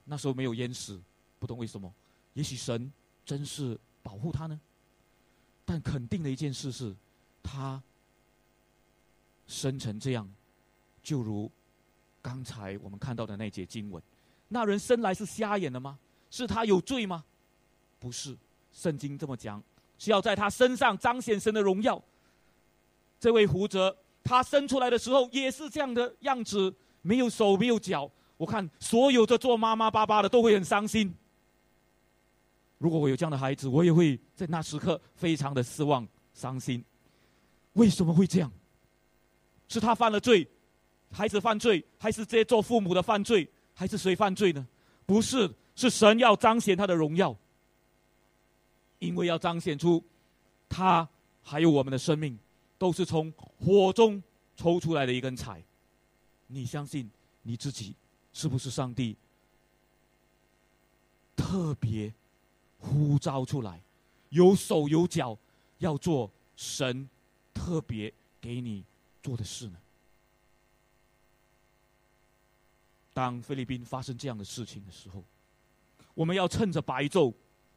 [0.06, 1.02] 那时候没有淹死，
[1.40, 1.94] 不懂为什么？
[2.34, 2.92] 也许神
[3.26, 4.60] 真是保护他呢？
[5.66, 6.94] 但肯定的一件事是，
[7.42, 7.82] 他
[9.48, 10.30] 生成这样，
[11.02, 11.50] 就如
[12.22, 14.02] 刚才我们看到的那节经文，
[14.50, 15.98] 那人生来是瞎眼的吗？
[16.30, 17.24] 是他有罪吗？
[18.00, 18.38] 不是，
[18.74, 19.64] 圣经这么讲，
[19.98, 22.04] 是要在他身上彰显神的荣耀。
[23.20, 28.10] 这位胡哲，他生出来的时候也是这样的样子，没有手，没有脚。
[28.38, 31.14] 我看所有的做妈妈、爸爸的都会很伤心。
[32.78, 36.84] 如果我有这样的孩子，我也会在那时刻非常的失望、伤心。
[37.74, 38.52] 为什么会这样？
[39.70, 40.48] 是他犯了罪，
[41.12, 44.68] 孩子犯罪，还是这些做父母的犯罪，还是谁犯罪呢？
[45.06, 47.36] 不是，是神要彰显他的荣耀，
[49.00, 50.04] 因为要彰显出
[50.68, 51.08] 他
[51.42, 52.38] 还有我们的生命，
[52.84, 54.22] 都是从火中
[54.58, 55.64] 抽出来的一根柴。
[56.48, 57.10] 你相信
[57.42, 57.96] 你自己
[58.34, 59.16] 是不是上帝
[61.34, 62.14] 特别？
[62.80, 63.82] 呼召出来，
[64.28, 65.38] 有手有脚，
[65.78, 67.08] 要做神
[67.54, 68.84] 特别给你
[69.22, 69.80] 做的事呢。
[73.14, 75.24] 当菲律宾发生这样的事情的时候，
[76.14, 77.34] 我们要趁着白昼，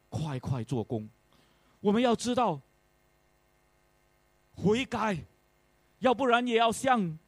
[0.08, 1.08] 快快做工。
[1.78, 2.60] 我们要知道
[4.56, 5.24] 悔改，
[6.00, 7.18] 要不然也要像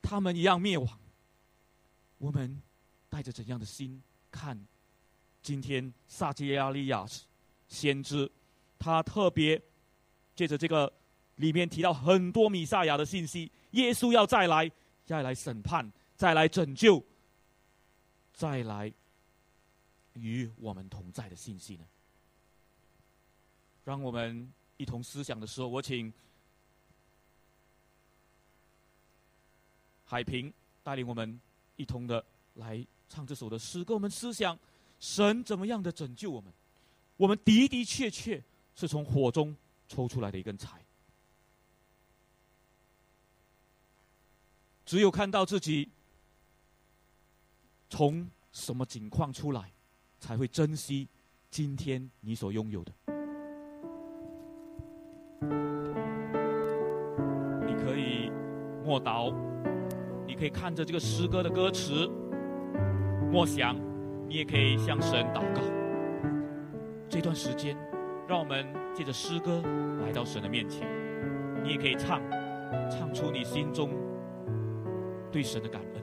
[0.00, 0.98] 他们一样灭亡。
[2.18, 2.62] 我们
[3.08, 4.58] 带着怎样的心看？
[5.42, 7.06] 今天撒基亚利亚
[7.68, 8.28] 先知，
[8.80, 9.60] 他特别
[10.34, 10.92] 借着这个
[11.36, 14.68] 里面提到很多米撒亚的信息，耶稣要再来，
[15.04, 17.00] 再来审判，再来拯救，
[18.34, 18.92] 再来
[20.14, 21.84] 与我们同在的信息呢？
[23.84, 26.12] 让我们一同思想的时候，我请
[30.06, 30.50] 海平
[30.82, 31.38] 带领我们
[31.74, 34.58] 一同的来唱这首的诗，歌我们思想。
[34.98, 36.50] 神怎么样的拯救我们？
[37.18, 38.42] 我们的的确确
[38.74, 39.54] 是从火中
[39.88, 40.80] 抽出来的一根柴。
[44.86, 45.90] 只有看到自己
[47.90, 49.70] 从什么境况出来，
[50.18, 51.06] 才会珍惜
[51.50, 52.92] 今天你所拥有的。
[57.66, 58.30] 你可以
[58.82, 59.34] 默祷，
[60.38, 62.08] 可以看着这个诗歌的歌词，
[63.32, 63.76] 默想。
[64.28, 65.62] 你也可以向神祷告。
[67.08, 67.76] 这段时间，
[68.26, 69.62] 让我们借着诗歌
[70.04, 70.84] 来到神的面前。
[71.62, 72.20] 你也可以唱，
[72.90, 73.90] 唱出你心中
[75.30, 75.95] 对神的感恩。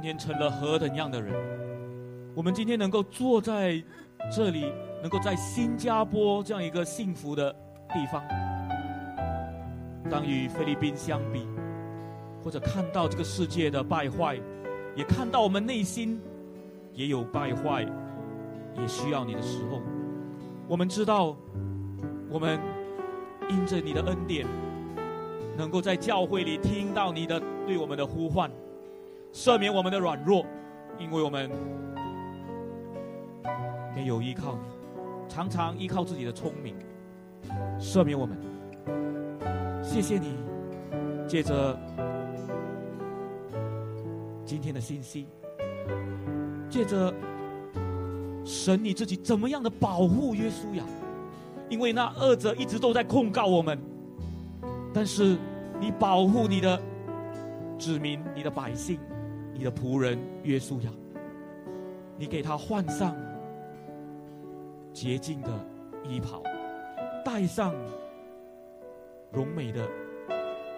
[0.00, 1.34] 今天成了何等样的人？
[2.34, 3.84] 我们今天能够坐在
[4.34, 4.72] 这里，
[5.02, 7.52] 能够在新加坡这样一个幸福的
[7.92, 8.24] 地方，
[10.10, 11.46] 当与菲律宾相比，
[12.42, 14.40] 或者看到这个世界的败坏，
[14.96, 16.18] 也看到我们内心
[16.94, 17.82] 也有败坏，
[18.78, 19.82] 也需要你的时候，
[20.66, 21.36] 我们知道，
[22.30, 22.58] 我们
[23.50, 24.46] 因着你的恩典，
[25.58, 28.50] 能够在教会里听到你的对我们的呼唤。
[29.32, 30.44] 赦免我们的软弱，
[30.98, 31.50] 因为我们
[33.94, 34.60] 没有依靠你，
[35.28, 36.74] 常常依靠自己的聪明。
[37.78, 38.36] 赦免我们，
[39.82, 40.36] 谢谢你，
[41.26, 41.78] 借着
[44.44, 45.26] 今天的信息，
[46.68, 47.12] 借着
[48.44, 50.84] 神你自己怎么样的保护约书亚，
[51.68, 53.78] 因为那恶者一直都在控告我们，
[54.92, 55.38] 但是
[55.80, 56.80] 你保护你的
[57.78, 58.98] 子民，你的百姓。
[59.60, 60.90] 你的仆人约书亚，
[62.16, 63.14] 你给他换上
[64.90, 65.50] 洁净的
[66.02, 66.42] 衣袍，
[67.22, 67.74] 戴上
[69.30, 69.86] 荣美的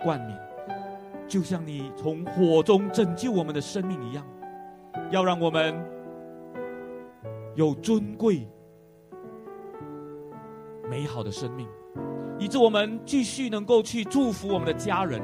[0.03, 0.37] 冠冕，
[1.29, 4.27] 就像你从火中拯救我们的生命一样，
[5.13, 5.81] 要让我们
[7.55, 8.49] 有尊贵
[10.91, 11.69] 美好的生命，
[12.37, 15.23] 以致我们继续能够去祝福我们的家人，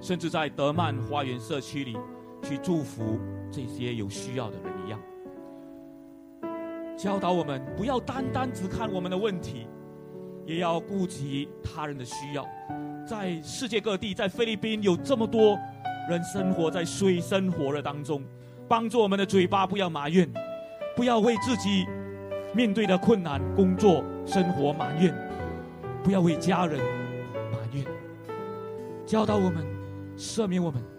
[0.00, 1.98] 甚至在德曼花园社区里。
[2.44, 3.18] 去祝福
[3.50, 5.00] 这些有需要的人一样，
[6.96, 9.66] 教导我们不要单单只看我们的问题，
[10.44, 12.46] 也要顾及他人的需要。
[13.06, 15.58] 在世界各地，在菲律宾有这么多
[16.08, 18.22] 人生活在水深火热当中，
[18.68, 20.30] 帮助我们的嘴巴不要埋怨，
[20.94, 21.86] 不要为自己
[22.54, 25.14] 面对的困难、工作、生活埋怨，
[26.02, 26.78] 不要为家人
[27.52, 27.84] 埋怨，
[29.06, 29.66] 教导我们，
[30.16, 30.93] 赦免我们。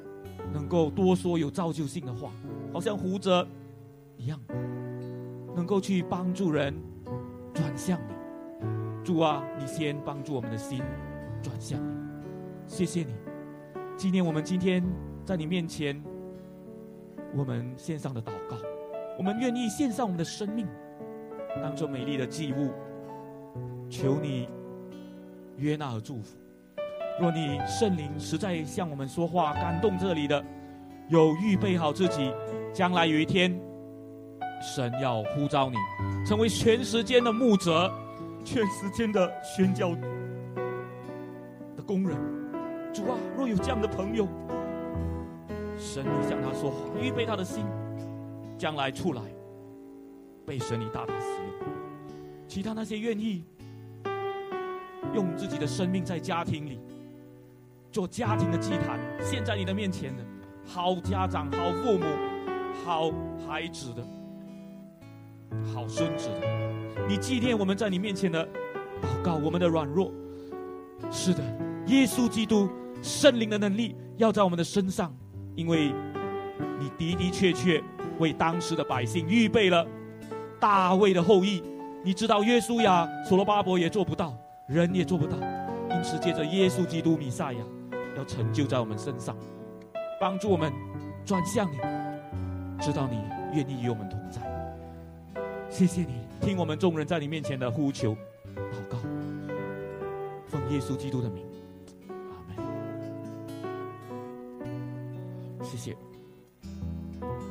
[0.56, 2.32] 能够多说有造就性的话，
[2.72, 3.46] 好像胡哲
[4.16, 4.40] 一样，
[5.54, 6.74] 能够去帮助人
[7.54, 8.16] 转向你。
[9.04, 10.82] 主啊，你先帮助我们的心
[11.44, 11.94] 转向你，
[12.66, 13.14] 谢谢你。
[13.98, 14.82] 纪念我们今天
[15.26, 16.02] 在你面前，
[17.36, 18.56] 我们献上的祷告，
[19.18, 20.66] 我们愿意献上我们的生命，
[21.62, 22.72] 当做美丽的祭物，
[23.90, 24.48] 求你
[25.58, 26.38] 约纳和祝福。
[27.20, 30.44] 若你圣灵实在向我们说话，感动这里的，
[31.08, 32.34] 有预备好自己，
[32.74, 33.58] 将来有一天，
[34.62, 35.78] 神要呼召你，
[36.26, 37.90] 成为全时间的牧者，
[38.44, 39.96] 全时间的宣教
[41.78, 42.18] 的工人。
[42.94, 44.28] 主啊，若有这样的朋友，
[45.78, 47.66] 神你向他说话，预备他的心，
[48.58, 49.22] 将来出来，
[50.46, 51.70] 被神你大大使用。
[52.46, 53.46] 其他那些愿意
[55.14, 56.78] 用自己的生命在家庭里。
[57.96, 60.24] 做家庭的祭坛，献在你的面前的，
[60.68, 62.04] 好家长、好父母、
[62.84, 63.10] 好
[63.48, 64.04] 孩子的、
[65.74, 68.46] 好孙子的，你纪念我们在你面前的
[69.02, 70.12] 祷告，我们的软弱。
[71.10, 71.42] 是的，
[71.88, 72.70] 耶稣基督
[73.02, 75.16] 圣灵的能力要在我们的身上，
[75.56, 75.94] 因为
[76.78, 77.82] 你的的确确
[78.20, 79.88] 为当时的百姓预备了
[80.60, 81.64] 大卫的后裔。
[82.04, 84.38] 你知道，约书亚、所罗巴伯也做不到，
[84.68, 85.38] 人也做不到，
[85.92, 87.60] 因此借着耶稣基督弥赛亚。
[88.16, 89.36] 要成就在我们身上，
[90.20, 90.72] 帮助我们
[91.26, 91.78] 转向你，
[92.80, 93.22] 知道你
[93.54, 94.42] 愿意与我们同在。
[95.70, 98.16] 谢谢你听我们众人在你面前的呼求、
[98.56, 98.98] 祷告，
[100.48, 101.46] 奉耶稣基督的名，
[102.10, 102.56] 阿门。
[105.62, 105.98] 谢谢。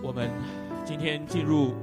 [0.03, 0.31] 我们
[0.85, 1.75] 今天进入。